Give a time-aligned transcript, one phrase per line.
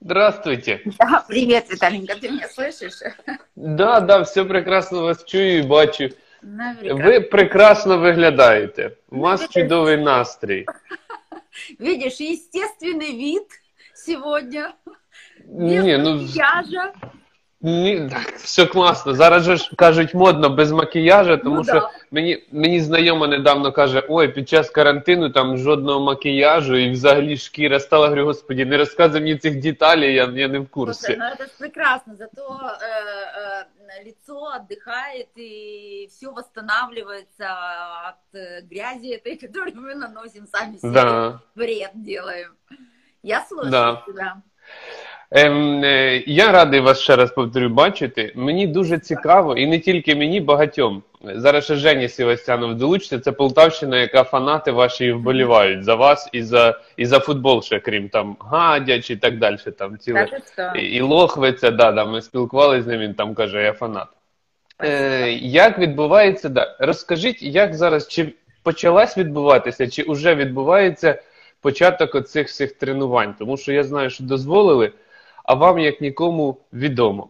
[0.00, 0.80] Здравствуйте.
[0.98, 3.00] Да, привет, Виталенька, ты меня слышишь?
[3.56, 6.08] Да, да, все прекрасно вас чую і бачу.
[6.42, 7.04] Наверняка.
[7.04, 8.90] Ви прекрасно виглядаєте.
[9.10, 10.66] У вас чудовий настрій.
[11.78, 13.46] Видишь, естественный вид
[13.94, 14.74] сегодня.
[15.44, 16.92] Без Ні, ну макияжа.
[17.60, 19.14] ні, так, все класно.
[19.14, 21.90] Зараз же ж кажуть модно без макіяжа, тому Ну, що да.
[22.10, 27.80] мені, мені знайома недавно каже: ой, під час карантину там жодного макіяжу, і взагалі шкіра
[27.80, 28.04] стала.
[28.06, 31.16] Говорю, господі, не розказуй мені цих деталей, я, я не в Слушай, курсі.
[31.18, 33.64] ну это ж прекрасно, зато э,
[34.00, 37.46] э, лицо отдыхает и все восстанавливается
[38.08, 40.92] от э, грязи этой, которую мы наносим сами себе.
[40.92, 41.40] Да.
[41.54, 42.50] Вред делаем.
[43.22, 44.02] Я слушаю Да.
[44.06, 44.36] тебя.
[45.31, 48.31] Ем, е, я радий вас ще раз повторю бачити.
[48.35, 51.03] Мені дуже цікаво, і не тільки мені, багатьом.
[51.23, 53.19] Зараз ще Жені Сівастянов долучиться.
[53.19, 58.09] Це Полтавщина, яка фанати ваші вболівають за вас і за і за футбол, ще крім
[58.09, 59.57] там гадяч і так далі.
[59.77, 60.27] Там ціле
[60.75, 62.99] і, і Лохвиця, да, да, ми спілкувалися з ним.
[62.99, 64.07] Він там каже, я фанат.
[64.83, 71.21] Е, як відбувається, да, розкажіть, як зараз чи почалась відбуватися, чи вже відбувається
[71.61, 73.35] початок оцих всіх тренувань?
[73.39, 74.91] Тому що я знаю, що дозволили,
[75.51, 77.29] а вам як нікому відомо.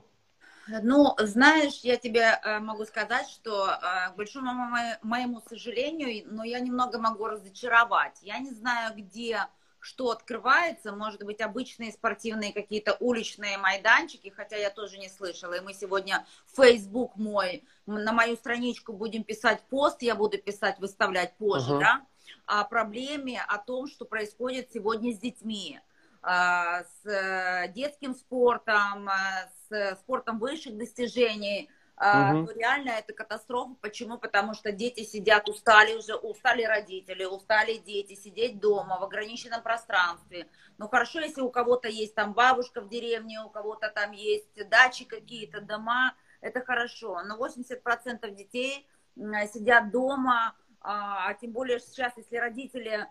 [0.84, 6.44] Ну, знаешь, я тебе э, могу сказать, что, э, к большому мо- моему сожалению, но
[6.44, 8.20] я немного могу разочаровать.
[8.22, 9.40] Я не знаю, где
[9.80, 15.56] что открывается, может быть, обычные спортивные какие-то уличные майданчики, хотя я тоже не слышала.
[15.56, 20.78] И мы сегодня в Facebook мой, на мою страничку будем писать пост, я буду писать,
[20.80, 21.80] выставлять позже, Ага.
[21.80, 22.02] да,
[22.46, 25.80] о проблеме, о том, что происходит сегодня с детьми
[26.24, 31.70] с э, детским спортом, а, с спортом высших достижений.
[32.04, 32.48] А, Мгм.
[32.48, 33.76] то Реально это катастрофа.
[33.80, 34.18] Почему?
[34.18, 40.48] Потому что дети сидят, устали уже, устали родители, устали дети сидеть дома в ограниченном пространстве.
[40.80, 45.06] Ну хорошо, если у кого-то есть там бабушка в деревне, у кого-то там есть дачи
[45.06, 47.22] какие-то, дома, это хорошо.
[47.24, 48.88] Но 80% детей
[49.54, 53.08] сидят дома, а а тем более сейчас, если родители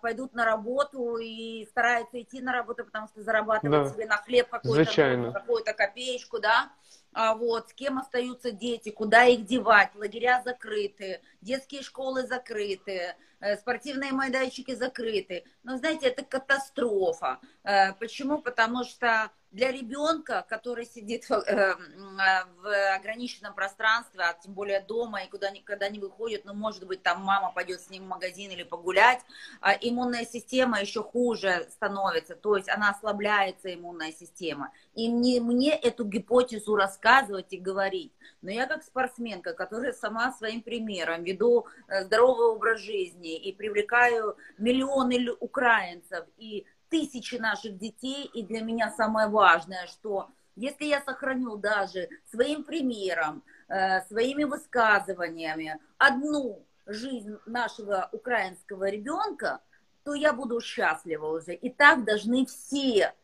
[0.00, 3.94] пойдут на работу и стараются идти на работу, потому что зарабатывать Да.
[3.94, 5.32] себе на хлеб какую-то Звичайно.
[5.32, 6.70] какую-то копеечку, да,
[7.12, 13.56] а вот, с кем остаются дети, куда их девать, лагеря закрыты, детские школы закрыты, э,
[13.56, 15.44] спортивные майданчики закрыты.
[15.62, 17.40] Но, знаете, это катастрофа.
[17.64, 18.40] Э, Почему?
[18.40, 25.22] Потому что для ребенка, который сидит в, э, в ограниченном пространстве, а тем более дома,
[25.22, 28.50] и куда никогда не выходит, ну, может быть, там мама пойдет с ним в магазин
[28.50, 29.20] или погулять,
[29.60, 34.72] а иммунная система еще хуже становится, то есть она ослабляется, иммунная система.
[34.94, 40.62] И не мне эту гипотезу рассказывать и говорить, но я как спортсменка, которая сама своим
[40.62, 48.42] примером веду э, здоровый образ жизни и привлекаю миллионы украинцев и тысячи наших детей, и
[48.42, 56.64] для меня самое важное, что если я сохраню даже своим примером, э, своими высказываниями одну
[56.86, 59.60] жизнь нашего украинского ребенка,
[60.04, 61.54] то я буду счастлива уже.
[61.54, 63.14] И так должны все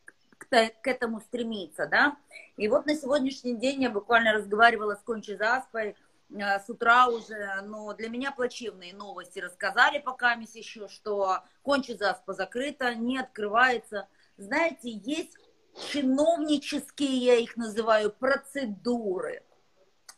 [0.48, 2.16] к та- к этому стремиться, да.
[2.56, 5.94] И вот на сегодняшний день я буквально разговаривала с Кончи Заспой
[6.30, 12.32] э, с утра уже, но для меня плачевные новости рассказали пока еще, что Кончи Заспа
[12.32, 14.08] закрыта, не открывается.
[14.36, 15.36] Знаете, есть
[15.90, 19.42] чиновнические, я их называю, процедуры,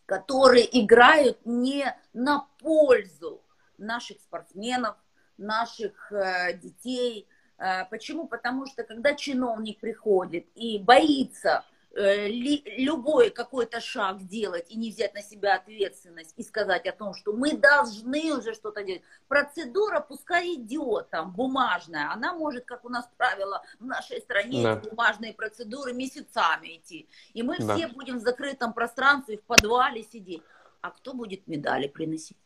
[0.06, 3.42] которые играют не на пользу
[3.78, 4.96] наших спортсменов,
[5.36, 7.26] наших э, детей.
[7.60, 8.26] Э, почему?
[8.26, 11.62] Потому что когда чиновник приходит и боится
[11.94, 17.12] э, любой какой-то шаг делать и не взять на себя ответственность и сказать о том,
[17.14, 19.02] что мы должны уже что-то делать.
[19.28, 24.76] Процедура пускай идет там, бумажная, она может, как у нас правило в нашей стране, Да.
[24.76, 27.08] бумажные процедуры месяцами идти.
[27.34, 27.76] И мы Да.
[27.76, 30.42] все будем в закрытом пространстве, в подвале сидеть.
[30.80, 32.38] А кто будет медали приносить?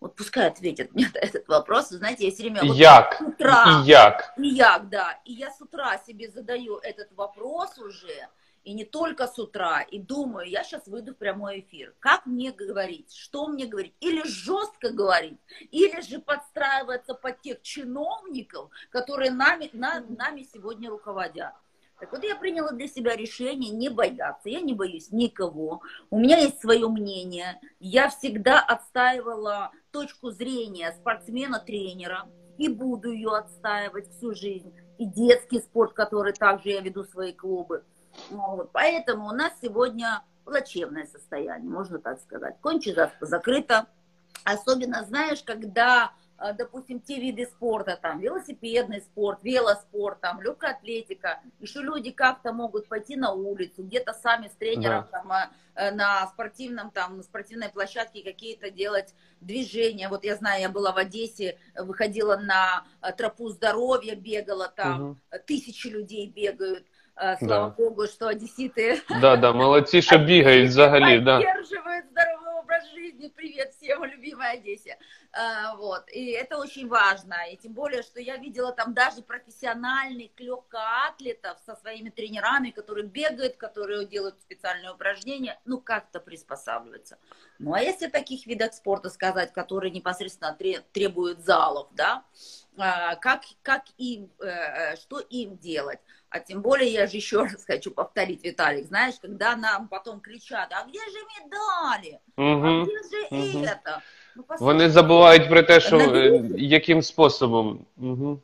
[0.00, 1.90] Вот пускай ответят мне на этот вопрос.
[1.90, 2.62] Вы Знаете, я все время...
[2.64, 3.14] вот Як?
[3.14, 4.34] с утра, І як?
[4.38, 5.18] и як, да.
[5.26, 8.28] И я с утра себе задаю этот вопрос уже,
[8.64, 11.94] и не только с утра, и думаю, я сейчас выйду в прямой эфир.
[12.00, 13.12] Как мне говорить?
[13.14, 13.94] Что мне говорить?
[14.00, 15.38] Или жестко говорить,
[15.70, 21.52] или же подстраиваться под тех чиновников, которые нами, на- нами сегодня руководят.
[22.00, 24.48] Так вот, я приняла для себя решение не бояться.
[24.48, 25.82] Я не боюсь никого.
[26.08, 27.60] У меня есть свое мнение.
[27.78, 32.26] Я всегда отстаивала точку зрения спортсмена-тренера
[32.56, 34.74] и буду ее отстаивать всю жизнь.
[34.96, 37.84] И детский спорт, который также я веду свои клубы.
[38.30, 38.70] Вот.
[38.72, 42.56] Поэтому у нас сегодня плачевное состояние, можно так сказать.
[42.62, 43.86] Кончи закрыто.
[44.44, 46.12] Особенно, знаешь, когда
[46.56, 52.88] допустим, те виды спорта, там, велосипедный спорт, велоспорт, там, легкая атлетика, что люди как-то могут
[52.88, 55.18] пойти на улицу, где-то сами с тренером да.
[55.18, 55.32] там,
[55.74, 60.08] э, на спортивном, там, на спортивной площадке какие-то делать движения.
[60.08, 65.18] Вот я знаю, я была в Одессе, выходила на э, тропу здоровья, бегала там, угу.
[65.46, 66.86] тысячи людей бегают.
[67.38, 67.74] Слава да.
[67.76, 69.02] Богу, что одесситы...
[69.20, 71.36] Да, да, молодцы, что бегают взагалі, да.
[71.36, 72.39] Поддерживают здоровый
[72.80, 73.28] образ жизни.
[73.28, 74.98] Привет всем, любимой Одессе.
[75.32, 80.30] А, вот, и это очень важно, и тем более, что я видела там даже профессиональных
[80.38, 87.18] легкоатлетов со своими тренерами, которые бегают, которые делают специальные упражнения, ну, как-то приспосабливаются.
[87.58, 90.56] Ну, а если таких видов спорта сказать, которые непосредственно
[90.92, 92.24] требуют залов, да,
[92.76, 96.00] а, как, как им, э, э, что им делать?
[96.30, 100.68] А тем более, я же еще раз хочу повторить, Виталик, знаешь, когда нам потом кричат,
[100.70, 102.20] а где же медали?
[102.36, 103.64] Угу, а где же угу.
[103.64, 104.00] это?
[104.36, 105.96] Ну, Вони забувають про те, що
[106.56, 107.86] яким способом.
[107.96, 108.40] Угу.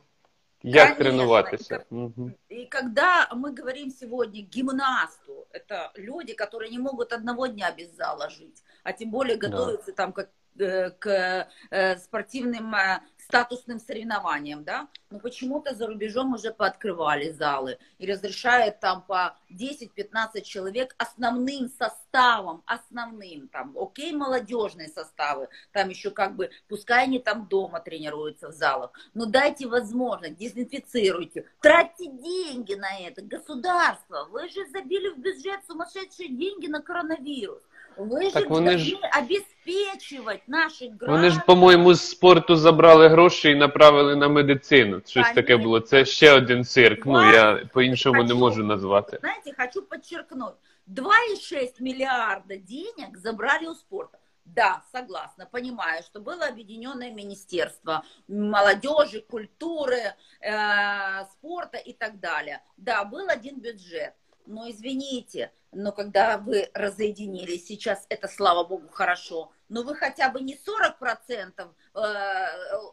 [0.61, 0.95] Конечно.
[0.95, 1.83] тренуватися.
[1.89, 2.31] Угу.
[2.49, 8.29] И когда мы говорим сегодня гимнасту, это люди, которые не могут одного дня без зала
[8.29, 10.03] жить, а тем более готовятся да.
[10.03, 10.29] там как
[10.59, 17.77] Э, к э, спортивным э, статусным соревнованиям, да, но почему-то за рубежом уже пооткрывали залы
[17.97, 26.09] и разрешают там по 10-15 человек основным составом, основным, там, окей, молодежные составы, там еще
[26.11, 32.75] как бы, пускай они там дома тренируются в залах, но дайте возможность, дезинфицируйте, тратьте деньги
[32.75, 37.61] на это, государство, вы же забили в бюджет сумасшедшие деньги на коронавирус,
[37.96, 41.08] ви ж так вони ж обезпечувати наших граждан.
[41.10, 45.00] Вони ж, по-моєму, з спорту забрали гроші і направили на медицину.
[45.00, 45.34] Щось Конечно.
[45.34, 45.80] таке було.
[45.80, 47.04] Це ще один цирк.
[47.04, 47.22] Два...
[47.22, 49.18] Ну я по-іншому не можу назвати.
[49.20, 50.54] Знаете, хочу подчеркнуть.
[50.88, 54.18] 2,6 миллиарда денег забрали у спорта.
[54.44, 62.60] Да, согласна, понимаю, что было объединенное министерство молодежи, культуры, э, спорта и так далее.
[62.76, 64.14] Да, был один бюджет.
[64.47, 70.39] Но извините, но когда вы разъединились, сейчас это, слава богу, хорошо, но вы хотя бы
[70.39, 72.45] не 40% э,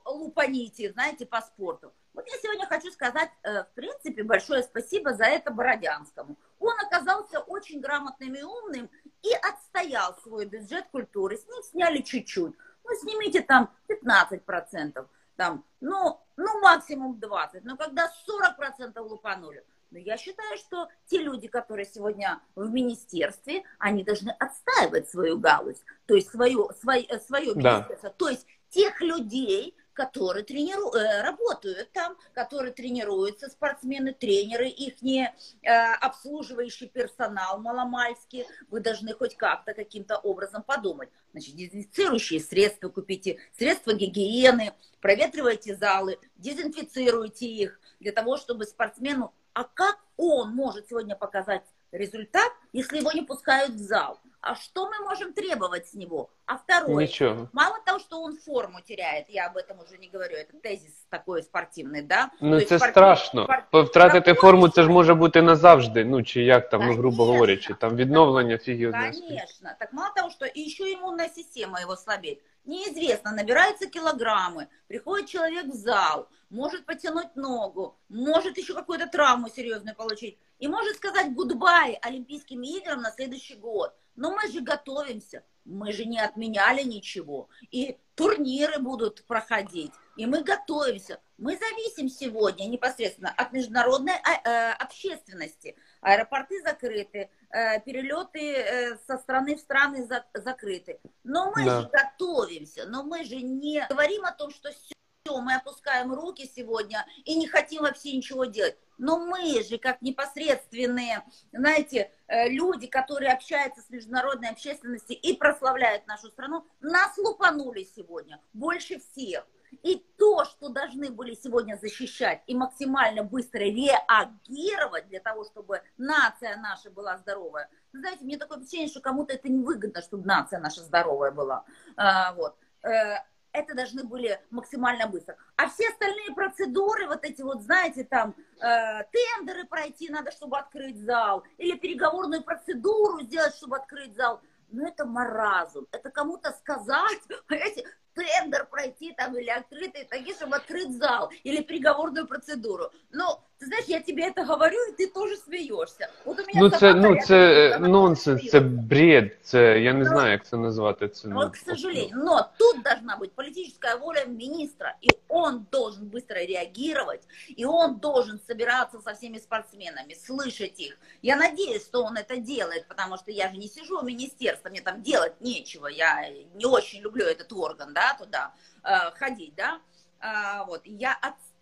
[0.04, 1.94] лупаните, знаете, по спорту.
[2.12, 6.36] Вот я сегодня хочу сказать, э, в принципе, большое спасибо за это Бородянскому.
[6.58, 8.90] Он оказался очень грамотным и умным
[9.22, 11.36] и отстоял свой бюджет культуры.
[11.36, 12.54] С них сняли чуть-чуть.
[12.84, 17.60] Ну, снимите там 15%, там, ну, ну, максимум 20%.
[17.62, 24.02] Но когда 40% лупанули, но я считаю, что те люди, которые сегодня в министерстве, они
[24.02, 28.14] должны отстаивать свою галузь, то есть свое, свое, свое министерство, да.
[28.16, 30.92] то есть тех людей, которые трениру...
[30.94, 35.32] Э, работают там, которые тренируются, спортсмены, тренеры, их не
[35.62, 41.08] э, обслуживающий персонал маломальский, вы должны хоть как-то каким-то образом подумать.
[41.30, 49.63] Значит, дезинфицирующие средства купите, средства гигиены, проветривайте залы, дезинфицируйте их для того, чтобы спортсмену а
[49.63, 54.19] как он может сегодня показать результат, если его не пускают в зал?
[54.41, 56.29] А что мы можем требовать с него?
[56.45, 57.49] А второе, Ничего.
[57.51, 61.43] мало того, что он форму теряет, я об этом уже не говорю, это тезис такой
[61.43, 62.29] спортивний, да?
[62.39, 62.91] Ну це спортив...
[62.91, 63.43] страшно.
[63.43, 63.89] Спорт...
[63.89, 66.95] Втратити форму, це ж може бути назавжди, ну чи як там, Конечно.
[66.95, 68.91] ну грубо говорячи, там відновлення фігів.
[68.91, 69.69] Конечно.
[69.79, 72.39] Так мало того, что еще иммунная система его слабеет.
[72.64, 79.94] Неизвестно, набираются килограммы, приходит человек в зал, может потянуть ногу, может еще какую-то травму серьезную
[79.94, 83.94] получить, и может сказать гудбай Олимпийским играм на следующий год.
[84.16, 90.42] Но мы же готовимся, мы же не отменяли ничего, и турниры будут проходить, и мы
[90.42, 91.20] готовимся.
[91.36, 95.76] Мы зависим сегодня непосредственно от международной а, э, общественности.
[96.00, 101.00] Аэропорты закрыты, э, перелеты э, со страны в страны закрыты.
[101.24, 101.80] Но мы да.
[101.80, 104.94] же готовимся, но мы же не говорим о том, что все,
[105.32, 108.76] мы опускаем руки сегодня и не хотим вообще ничего делать.
[108.98, 116.06] Но мы же, как непосредственные, знаете, э, люди, которые общаются с международной общественностью и прославляют
[116.06, 119.46] нашу страну, нас лупанули сегодня больше всех.
[119.82, 126.56] И то, что должны были сегодня защищать и максимально быстро реагировать для того, чтобы нация
[126.58, 127.68] наша была здоровая.
[127.92, 131.64] Знаете, мне такое впечатление, что кому-то это невыгодно, чтобы нация наша здоровая была.
[131.96, 133.16] А, вот э,
[133.54, 135.36] это должны были максимально быстро.
[135.56, 140.98] А все остальные процедуры, вот эти вот, знаете, там, э, тендеры пройти надо, чтобы открыть
[140.98, 145.86] зал, или переговорную процедуру сделать, чтобы открыть зал, ну это маразм.
[145.92, 147.84] Это кому-то сказать, понимаете,
[148.14, 152.90] тендер пройти там, или открытый, такие, чтобы открыть зал, или переговорную процедуру.
[153.10, 153.38] Ну,
[153.74, 156.08] Знаешь, я тебе это говорю, и ты тоже смеешься.
[156.24, 160.32] От у меня ну, це, ну, це нонсенс, це бред, це, я не но, знаю,
[160.32, 161.08] як це назвати.
[161.08, 166.36] Це, ну, к сожалению, но тут должна быть политическая воля министра, и он должен быстро
[166.46, 167.22] реагировать,
[167.58, 170.96] и он должен собираться со всеми спортсменами, слышать их.
[171.22, 174.82] Я надеюсь, что он это делает, потому что я же не сижу в министерстве, мне
[174.82, 178.52] там делать нечего, я не очень люблю этот орган, да, туда
[178.84, 179.80] э, ходить, да,
[180.20, 181.18] а, вот, я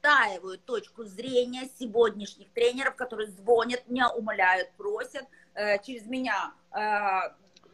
[0.08, 6.80] отстаиваю точку зрения сегодняшних тренеров, которые звонят меня, умоляют, просят э, через меня э,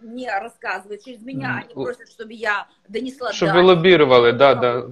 [0.02, 3.32] не рассказывают, через меня они просят, чтобы я донесла.
[3.32, 4.86] Чтобы вы лоббировали, да, да.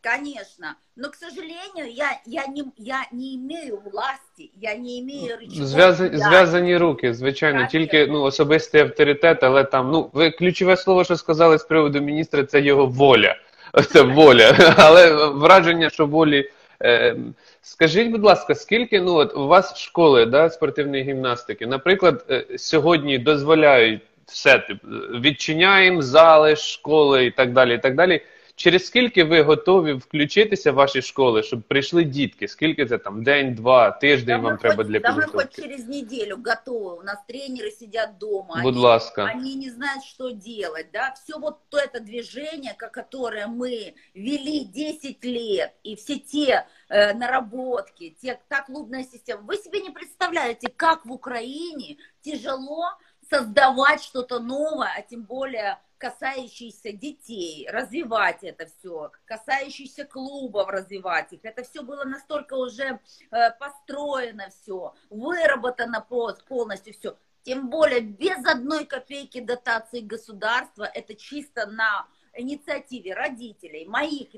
[0.00, 0.76] Конечно.
[0.96, 5.66] Но, к сожалению, я, я, не, я не имею власті, я не имею речового.
[5.66, 7.78] Зв'язані, зв'язані руки, звичайно, Конечно.
[7.78, 12.44] тільки ну, особистий авторитет, але там, ну, ви ключове слово, що сказали з приводу міністра,
[12.44, 13.36] це його воля.
[13.92, 14.74] Це воля.
[14.78, 16.50] Але враження, що волі.
[16.83, 17.15] Е,
[17.61, 23.17] скажіть, будь ласка, скільки ну от у вас школи да, спортивної гімнастики, наприклад, е, сьогодні
[23.17, 24.67] дозволяють все
[25.13, 27.75] відчиняємо зали, школи і так далі.
[27.75, 28.21] і так далі.
[28.58, 32.48] Через скільки ви готові включитися в ваші школи, щоб прийшли дітки?
[32.48, 35.32] Скільки це там день, два, тиждень да вам треба хоть, для підготовки?
[35.32, 37.00] Да мы хоть через неделю готовы.
[37.00, 38.60] У нас тренеры сидят дома.
[38.62, 39.24] Будь они, ласка.
[39.24, 40.86] Они не знают, что делать.
[40.92, 41.14] Да?
[41.14, 48.16] Все вот то это движение, которое мы вели 10 лет, и все те э, наработки,
[48.22, 49.42] те, та клубная система.
[49.42, 52.84] Вы себе не представляете, как в Украине тяжело
[53.29, 61.41] создавать что-то новое, а тем более касающиеся детей, развивать это все, касающиеся клубов, развивать их.
[61.43, 62.99] Это все было настолько уже
[63.31, 67.17] э, построено все, выработано полностью все.
[67.43, 74.33] Тем более без одной копейки дотации государства, это чисто на инициативе родителей, моих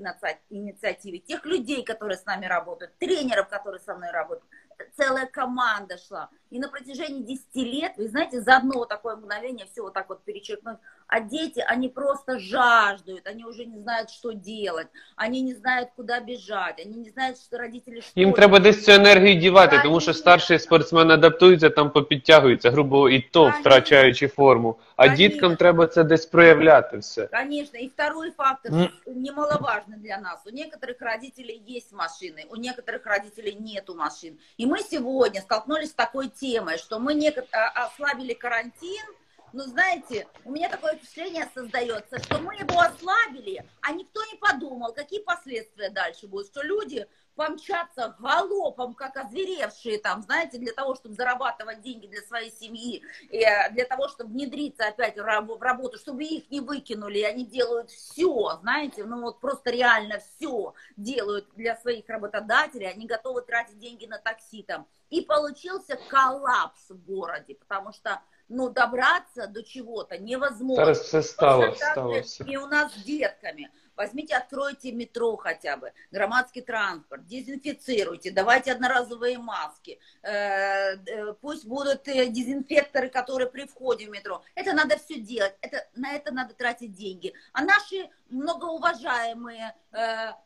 [0.50, 4.50] инициативе, тех людей, которые с нами работают, тренеров, которые со мной работают
[4.98, 6.30] целая команда шла.
[6.50, 10.10] И на протяжении 10 лет, вы знаете, за одно вот такое мгновение все вот так
[10.10, 10.78] вот перечеркнуть.
[11.11, 16.19] А дети, они просто жаждут, они уже не знают, что делать, они не знают, куда
[16.19, 20.14] бежать, они не знают, что родители что Їм треба десь цю енергію дівати, тому що
[20.14, 24.76] старший спортсмен адаптується, там попідтягується, грубо і то втрачаючи форму.
[24.97, 25.28] А Конечно.
[25.28, 27.26] діткам треба це десь проявляти все.
[27.26, 27.78] Конечно.
[27.78, 28.88] И второй фактор, mm.
[29.07, 30.43] немаловажный для нас.
[30.47, 34.38] У некоторых родителей есть машины, у некоторых родителей нету машин.
[34.61, 39.05] И мы сегодня столкнулись с такой темой, что мы не а, ослабили карантин,
[39.53, 44.93] но знаете, у меня такое впечатление создается, что мы его ослабили, а никто не подумал,
[44.93, 51.15] какие последствия дальше будут, что люди помчаться галопом, как озверевшие там, знаете, для того, чтобы
[51.15, 55.24] зарабатывать деньги для своей семьи, и э, для того, чтобы внедриться опять в
[55.62, 60.74] работу, чтобы их не выкинули, и они делают все, знаете, ну вот просто реально все
[60.98, 64.88] делают для своих работодателей, они готовы тратить деньги на такси там.
[65.10, 70.93] И получился коллапс в городе, потому что ну, добраться до чего-то невозможно.
[70.93, 72.15] Стало, стало
[72.46, 73.72] И у нас с детками.
[73.96, 82.08] Возьмите, откройте метро хотя бы, громадский транспорт, дезинфицируйте, давайте одноразовые маски, э, э, пусть будут
[82.08, 84.43] э, дезинфекторы, которые при входе в метро.
[84.55, 87.34] Это надо все делать, это, на это надо тратить деньги.
[87.53, 89.75] А наши многоуважаемые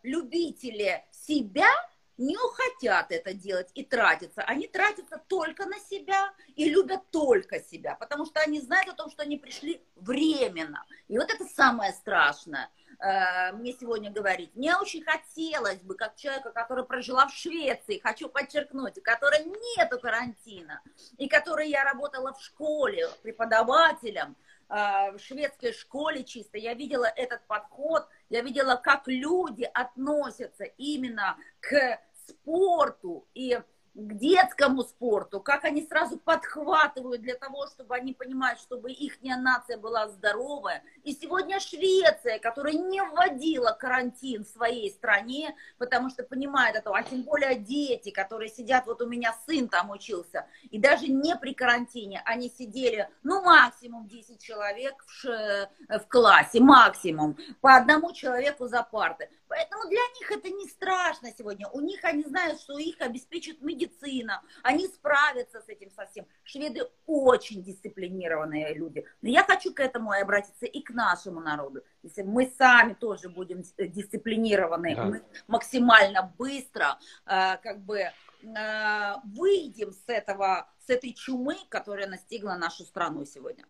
[0.03, 1.69] любители себя
[2.17, 4.41] не хотят это делать и тратиться.
[4.43, 9.09] Они тратятся только на себя и любят только себя, потому что они знают о том,
[9.09, 10.85] что они пришли временно.
[11.07, 12.69] И вот это самое страшное–
[12.99, 14.55] Э, мне сегодня говорить.
[14.55, 19.99] Мне очень хотелось бы, как человека, который прожила в Швеции, хочу подчеркнуть, у которой нету
[19.99, 20.81] карантина,
[21.17, 24.35] и которой я работала в школе преподавателем,
[24.69, 31.37] э, в шведской школе чисто, я видела этот подход, я видела, как люди относятся именно
[31.59, 33.59] к спорту и
[33.95, 39.77] к детскому спорту, как они сразу подхватывают для того, чтобы они понимают, чтобы их нация
[39.77, 40.83] была здоровая.
[41.03, 47.03] И сегодня Швеция, которая не вводила карантин в своей стране, потому что понимает это, а
[47.03, 51.53] тем более дети, которые сидят, вот у меня сын там учился, и даже не при
[51.53, 55.69] карантине, они сидели, ну, максимум 10 человек в, ш...
[55.87, 59.29] в классе, максимум, по одному человеку за парты.
[59.47, 61.67] Поэтому для них это не страшно сегодня.
[61.69, 64.42] У них они знают, что их обеспечит медицина.
[64.62, 66.26] Они справятся с этим совсем.
[66.44, 69.04] Шведы очень дисциплинированные люди.
[69.22, 71.82] Но я хочу к этому и обратиться и к нашему народу.
[72.02, 75.04] Если мы сами тоже будем дисциплинированы, да.
[75.04, 82.54] мы максимально быстро э, как бы э, выйдем с этого, с этой чумы, которая настигла
[82.56, 83.64] нашу страну сегодня.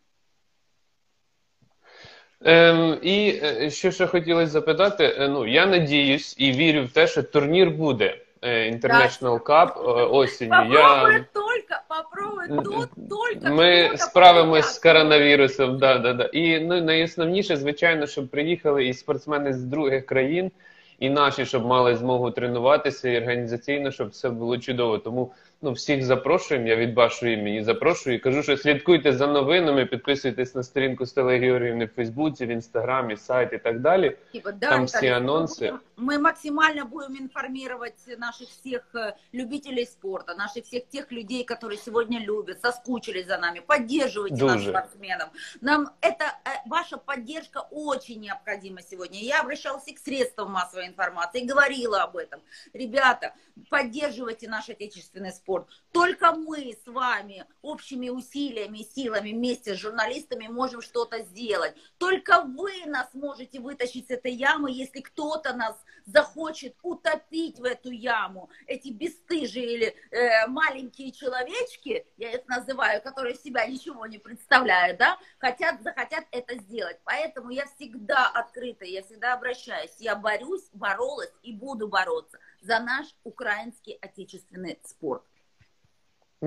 [2.44, 7.70] Ем, І що ще хотілося запитати, ну я надіюсь і вірю в те, що турнір
[7.70, 8.18] буде.
[8.45, 10.51] Е, International Cup е, осінню.
[10.51, 11.25] Попробуй Я...
[11.33, 15.77] только, попробуй тут, только Ми кто-то справимось з коронавірусом.
[15.77, 16.25] Да, да, да.
[16.25, 20.51] І ну, найосновніше, звичайно, щоб приїхали і спортсмени з других країн,
[20.99, 24.97] і наші, щоб мали змогу тренуватися, і організаційно, щоб все було чудово.
[24.97, 25.31] Тому
[25.64, 26.66] ну, всіх запрошуємо.
[26.68, 31.38] Я від вашої імені запрошую і кажу, що слідкуйте за новинами, підписуйтесь на сторінку Стели
[31.38, 34.16] Георгіївни в Фейсбуці, в Інстаграмі, сайт і так далі.
[34.32, 35.58] Типа, да, Там Виталий, все мы анонсы.
[35.58, 41.76] будем- Мы максимально будем информировать наших всех э, любителей спорта, наших всех тех людей, которые
[41.76, 43.60] сегодня любят, соскучились за нами.
[43.66, 44.54] Поддерживайте Дуже.
[44.54, 45.28] наших спортсменов.
[45.60, 49.18] Нам это, э, ваша поддержка очень необходима сегодня.
[49.20, 52.40] Я обращалась и к средствам массовой информации, и говорила об этом.
[52.72, 53.34] Ребята,
[53.68, 55.53] поддерживайте наш отечественный спорт.
[55.91, 61.75] только мы с вами общими усилиями силами вместе с журналистами можем что-то сделать.
[61.97, 67.91] Только вы нас можете вытащить с этой ямы, если кто-то нас захочет утопить в эту
[67.91, 68.49] яму.
[68.67, 75.17] Эти бесстыжие или э, маленькие человечки, я их называю, которые себя ничего не представляют, да,
[75.39, 76.99] хотят, захотят это сделать.
[77.05, 79.95] Поэтому я всегда открыта, я всегда обращаюсь.
[79.99, 85.23] Я борюсь, боролась и буду бороться за наш украинский отечественный спорт.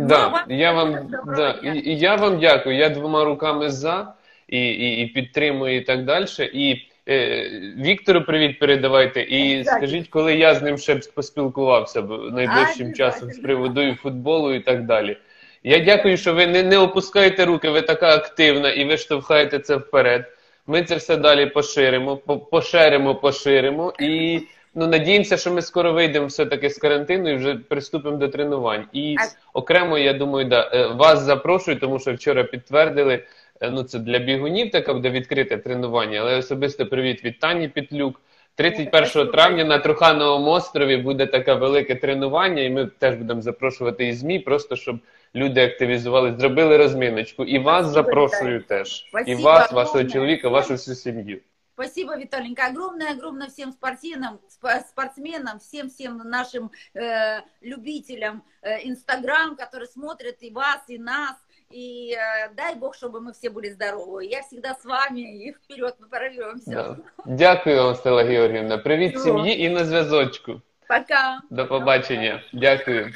[0.07, 2.77] Да, я вам да, і, і я вам дякую.
[2.77, 4.15] Я двома руками за
[4.49, 6.27] і, і, і підтримую і так далі.
[6.53, 9.21] І е, Віктору привіт передавайте.
[9.21, 13.95] І скажіть, коли я з ним ще б поспілкувався б найближчим часом з приводу і
[13.95, 15.17] футболу і так далі.
[15.65, 19.77] Я дякую, що ви не, не опускаєте руки, ви така активна і ви штовхаєте це
[19.77, 20.25] вперед.
[20.67, 24.41] Ми це все далі поширимо, поширимо, поширимо і
[24.79, 28.85] ну надіємося, що ми скоро вийдемо все-таки з карантину і вже приступимо до тренувань.
[28.93, 29.17] І
[29.53, 33.25] окремо, я думаю, да, е, вас запрошую, тому що вчора підтвердили.
[33.61, 38.21] е, Ну, це для бігунів таке буде відкрите тренування, але особисто привіт від Тані Петлюк.
[38.55, 39.25] 31 Спасибо.
[39.33, 44.39] травня на Трухановому острові буде таке велике тренування, і ми теж будемо запрошувати і ЗМІ,
[44.39, 44.97] просто щоб
[45.35, 47.45] люди активізувалися, зробили розміночку.
[47.45, 49.07] І вас запрошую теж.
[49.27, 51.39] І вас, вашого чоловіка, вашу всю сім'ю.
[51.78, 52.68] Спасибо, Виталенька.
[52.68, 60.82] Огромное-огромное всем спортсменам, спа- спортсменам, всем-всем нашим э, любителям э, Инстаграм, которые смотрят и вас,
[60.88, 61.36] и нас.
[61.72, 64.26] И э, дай Бог, чтобы мы все были здоровы.
[64.26, 66.72] Я всегда с вами, и вперед мы прорвемся.
[66.72, 66.98] Да.
[67.26, 68.78] Дякую вам, Стella Георгіївна.
[68.78, 69.24] Привіт Все.
[69.24, 70.62] сім'ї і на зв'язочку.
[70.88, 71.42] Пока.
[71.50, 72.44] До побачення.
[72.54, 73.12] Дякую.